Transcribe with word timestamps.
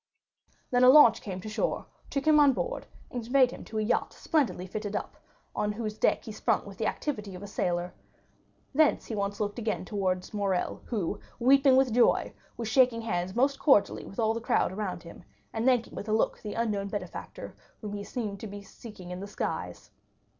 Then 0.71 0.83
a 0.83 0.89
launch 0.89 1.21
came 1.21 1.39
to 1.41 1.47
shore, 1.47 1.85
took 2.09 2.25
him 2.25 2.39
on 2.39 2.53
board, 2.53 2.87
and 3.11 3.21
conveyed 3.23 3.51
him 3.51 3.63
to 3.65 3.77
a 3.77 3.83
yacht 3.83 4.13
splendidly 4.13 4.65
fitted 4.65 4.95
up, 4.95 5.15
on 5.55 5.73
whose 5.73 5.95
deck 5.99 6.25
he 6.25 6.31
sprung 6.31 6.65
with 6.65 6.79
the 6.79 6.87
activity 6.87 7.35
of 7.35 7.43
a 7.43 7.47
sailor; 7.47 7.93
thence 8.73 9.05
he 9.05 9.13
once 9.13 9.39
again 9.39 9.77
looked 9.81 9.87
towards 9.89 10.33
Morrel, 10.33 10.81
who, 10.85 11.19
weeping 11.37 11.75
with 11.75 11.93
joy, 11.93 12.33
was 12.57 12.67
shaking 12.67 13.01
hands 13.01 13.35
most 13.35 13.59
cordially 13.59 14.03
with 14.03 14.17
all 14.17 14.33
the 14.33 14.41
crowd 14.41 14.71
around 14.71 15.03
him, 15.03 15.23
and 15.53 15.65
thanking 15.67 15.93
with 15.93 16.09
a 16.09 16.13
look 16.13 16.41
the 16.41 16.55
unknown 16.55 16.87
benefactor 16.87 17.55
whom 17.81 17.93
he 17.93 18.03
seemed 18.03 18.39
to 18.39 18.47
be 18.47 18.63
seeking 18.63 19.11
in 19.11 19.19
the 19.19 19.27
skies. 19.27 19.91